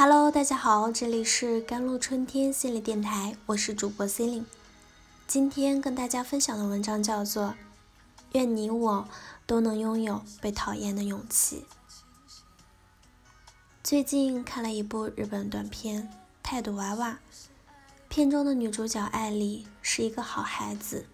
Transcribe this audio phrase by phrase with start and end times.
[0.00, 4.46] Hello，大家好，这里是甘露春天心理电台，我是主播 c e l i n e
[5.26, 7.46] 今天跟大家分享的文章叫做
[8.30, 9.08] 《愿你我
[9.44, 11.66] 都能拥有被讨厌的勇气》。
[13.82, 16.04] 最近看了一部日本短片
[16.44, 17.10] 《态度娃娃》，
[18.08, 21.06] 片中的女主角艾丽是一个好孩子，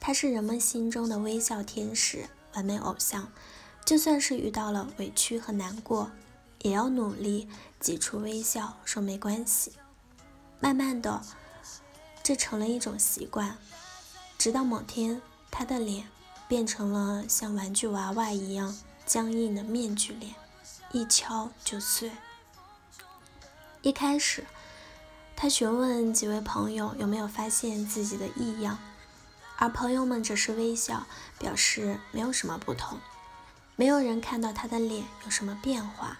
[0.00, 2.24] 她是人们心中的微笑天使、
[2.54, 3.28] 完美偶像，
[3.84, 6.10] 就算是遇到了委屈和难过。
[6.66, 7.48] 也要努力
[7.78, 9.74] 挤出微笑，说没关系。
[10.58, 11.22] 慢慢的，
[12.24, 13.56] 这成了一种习惯，
[14.36, 16.08] 直到某天，他的脸
[16.48, 20.34] 变成了像玩具娃娃一样僵硬的面具脸，
[20.90, 22.10] 一敲就碎。
[23.82, 24.44] 一开始，
[25.36, 28.76] 他询问几位朋友有没有发现自己的异样，
[29.56, 31.06] 而朋友们只是微笑，
[31.38, 32.98] 表示没有什么不同，
[33.76, 36.18] 没有人看到他的脸有什么变化。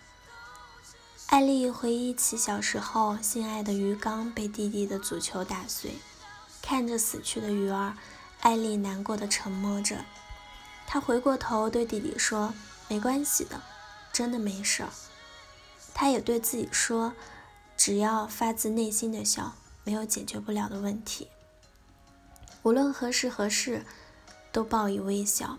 [1.26, 5.96] 艾丽回忆起小时候心爱的鱼缸被弟弟的足球打碎，
[6.62, 7.96] 看着死去的鱼儿，
[8.40, 10.04] 艾丽难过的沉默着。
[10.86, 12.54] 她回过头对弟弟说
[12.88, 13.60] ：“没关系的，
[14.12, 14.88] 真的没事儿。”
[15.92, 17.12] 她也对自己说
[17.76, 21.26] ：“只要发自内心的笑，没有解决不了的问题。
[22.62, 23.84] 无论何时何事，
[24.52, 25.58] 都报以微笑。”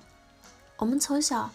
[0.77, 1.51] 我们从小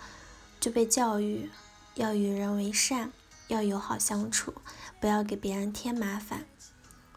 [0.60, 1.50] 就被教育
[1.94, 3.10] 要与人为善。
[3.52, 4.54] 要友好相处，
[4.98, 6.46] 不要给别人添麻烦。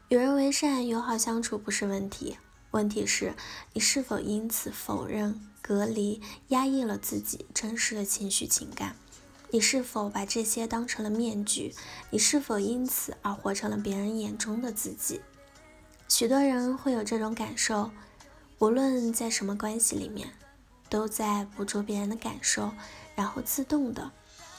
[0.09, 2.37] 与人为善、友好相处不是问题，
[2.71, 3.33] 问题是
[3.71, 8.97] 你是否因此否认、隔离、压抑了自己真实的情绪情感？
[9.51, 11.73] 你是否把这些当成了面具？
[12.09, 15.21] 你是否因此而活成了别人眼中的自己？
[16.09, 17.91] 许多人会有这种感受，
[18.59, 20.33] 无论在什么关系里面，
[20.89, 22.73] 都在捕捉别人的感受，
[23.15, 24.11] 然后自动的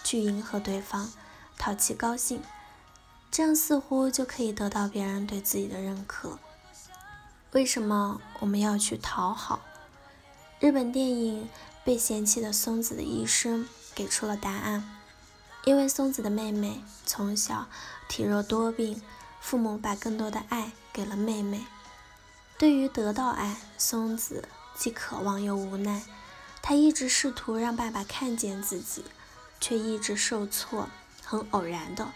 [0.03, 1.13] 去迎合对方。
[1.59, 2.43] 讨其高兴，
[3.31, 6.39] 这样似乎就可以得到别人对自己的认可。
[7.53, 9.61] 为什么我们要去讨好？
[10.61, 11.45] 日本电影
[11.85, 14.93] 《被嫌弃的松子的一生》给出了答案。
[15.65, 17.67] 因为松子的妹妹从小
[18.09, 19.03] 体弱多病，
[19.41, 21.67] 父母把更多的爱给了妹妹。
[22.57, 26.05] 对于得到爱，松子既渴望又无奈。
[26.63, 29.05] 她一直试图让爸爸看见自己，
[29.61, 30.89] 却一直受挫。
[31.29, 32.07] 很偶然的，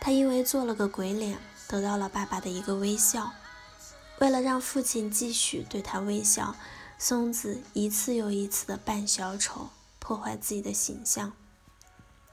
[0.00, 1.36] 他因为做了个鬼脸，
[1.66, 3.32] 得到了爸爸的一个微笑。
[4.20, 6.54] 为了让父亲继续对他微笑，
[6.96, 11.32] 松子一次又一次的扮小丑，破坏自己的形象，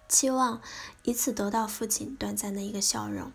[0.07, 0.61] 期望
[1.01, 3.31] 以此得到父亲短暂的一个笑容。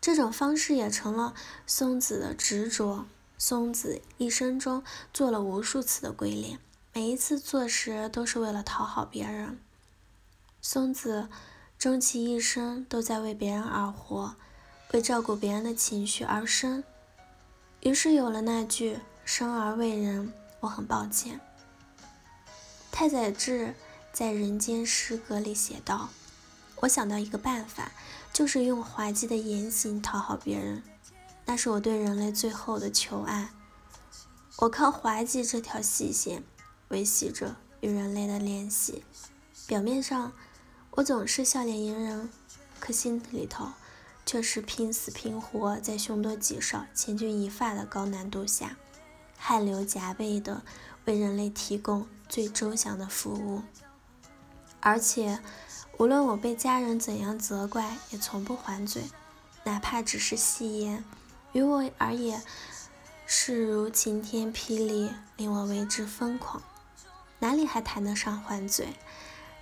[0.00, 1.34] 这种方式也成了
[1.64, 3.06] 松子的执着。
[3.38, 4.82] 松子一生中
[5.14, 6.58] 做了无数次的鬼脸，
[6.92, 9.60] 每一次做时都是为了讨好别人。
[10.60, 11.28] 松子。
[11.80, 14.36] 终其一生都在为别人而活，
[14.92, 16.84] 为照顾别人的情绪而生，
[17.80, 20.30] 于是有了那句“生而为人，
[20.60, 21.40] 我很抱歉”。
[22.92, 23.74] 太宰治
[24.12, 26.10] 在《人间失格》里写道
[26.80, 27.92] ：“我想到一个办法，
[28.30, 30.82] 就是用滑稽的言行讨好别人，
[31.46, 33.52] 那是我对人类最后的求爱。
[34.58, 36.42] 我靠滑稽这条细线
[36.88, 39.02] 维系着与人类的联系，
[39.66, 40.30] 表面上。”
[40.92, 42.28] 我总是笑脸迎人，
[42.80, 43.68] 可心里头
[44.26, 48.76] 却是拼死拼活，在凶多吉少、千钧一发的高难度下，
[49.38, 50.62] 汗流浃背的
[51.04, 53.62] 为人类提供最周详的服务。
[54.80, 55.38] 而且，
[55.96, 59.04] 无论我被家人怎样责怪，也从不还嘴，
[59.62, 61.04] 哪怕只是戏言，
[61.52, 62.42] 于我而言
[63.26, 66.60] 是如晴天霹雳，令我为之疯狂，
[67.38, 68.88] 哪里还谈得上还嘴？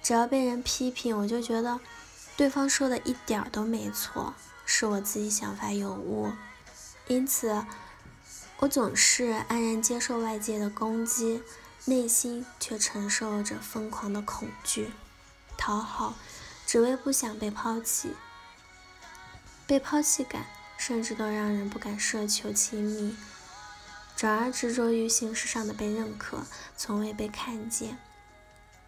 [0.02, 1.80] 只要被人批评，我就觉得
[2.36, 6.32] 对方说的一点都没错，是我自己想法有误，
[7.06, 7.64] 因此
[8.58, 11.42] 我总是安然接受外界的攻击，
[11.84, 14.92] 内心却承受着疯狂的恐惧。
[15.56, 16.14] 讨好，
[16.66, 18.14] 只为不想被抛弃，
[19.66, 20.46] 被抛弃感
[20.76, 23.16] 甚至都让人不敢奢求亲密，
[24.16, 26.44] 转而执着于形式上的被认可，
[26.76, 27.98] 从未被看见。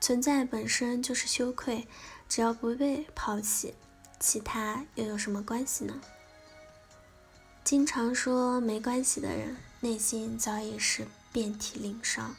[0.01, 1.87] 存在本身就是羞愧，
[2.29, 3.75] 只要不被抛弃，
[4.19, 6.01] 其他又有什么关系呢？
[7.63, 12.35] 经常说没关系的人，内心早已是遍体鳞伤。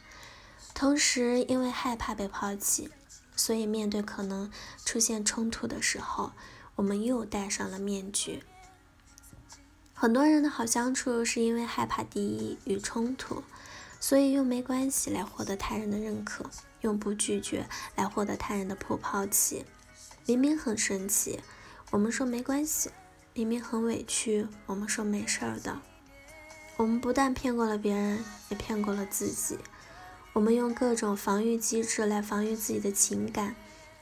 [0.74, 2.90] 同时，因为害怕被抛弃，
[3.36, 4.52] 所以面对可能
[4.84, 6.32] 出现冲突的时候，
[6.76, 8.44] 我们又戴上了面具。
[9.94, 13.44] 很多人的好相处，是因为害怕敌意与冲突。
[14.02, 16.50] 所以用没关系来获得他人的认可，
[16.82, 19.64] 用不拒绝来获得他人的不抛弃。
[20.26, 21.40] 明明很生气，
[21.92, 22.90] 我们说没关系；
[23.34, 25.80] 明明很委屈，我们说没事儿的。
[26.78, 29.60] 我们不但骗过了别人，也骗过了自己。
[30.34, 33.56] 我们用各种防御机制来防御自己的情感，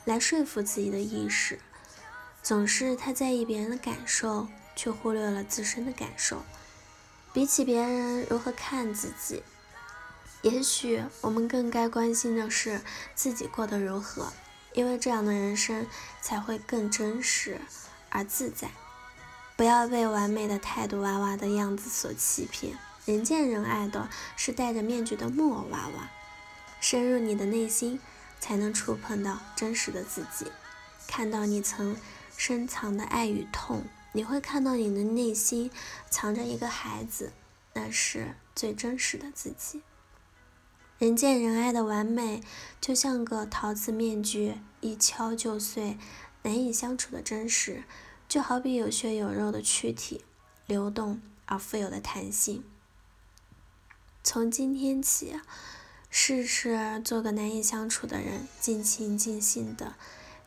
[0.05, 1.59] 来说服自己的意识，
[2.41, 6.43] 总是太在意别人的感受，却忽略了自身的感受。
[7.33, 9.43] 比起别人如何看自己，
[10.41, 12.81] 也许我们更该关心的是
[13.13, 14.31] 自己过得如何，
[14.73, 15.85] 因为这样的人生
[16.21, 17.59] 才会更真实
[18.09, 18.71] 而自在。
[19.57, 24.07] 不要被完美的态度娃娃的样子所欺骗，人见人爱的
[24.37, 26.09] 是戴着面具的木偶娃娃。
[26.79, 27.99] 深入你的内心，
[28.39, 30.49] 才能触碰到真实的自己，
[31.05, 31.97] 看到你曾
[32.37, 33.83] 深藏的爱与痛。
[34.13, 35.69] 你会看到你的内心
[36.09, 37.33] 藏着一个孩子，
[37.73, 39.81] 那是最真实的自己。
[40.99, 42.43] 人见人爱的完美，
[42.81, 45.97] 就像个陶瓷面具，一敲就碎，
[46.43, 47.85] 难以相处的真实。
[48.27, 50.25] 就好比有血有肉的躯体，
[50.67, 52.65] 流动而富有的弹性。
[54.25, 55.39] 从今天起，
[56.09, 59.95] 试试做个难以相处的人，尽情尽兴的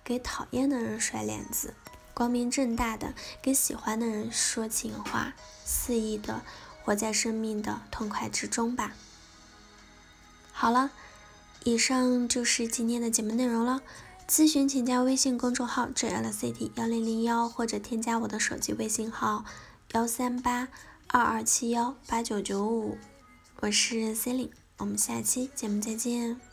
[0.04, 1.72] 给讨厌的人甩脸子，
[2.12, 5.32] 光明正大的给喜欢的人说情话，
[5.64, 6.42] 肆意的
[6.84, 8.94] 活在生命的痛快之中吧。
[10.62, 10.92] 好了，
[11.64, 13.80] 以上就是今天的节目内容了。
[14.28, 19.44] 咨询请加微信公众号 JLCT 幺零零幺，或者添加我的手机微信号
[19.94, 20.68] 幺三八
[21.08, 22.96] 二二七幺八九九五，
[23.58, 26.51] 我是 c e l i n e 我们下期节目再见。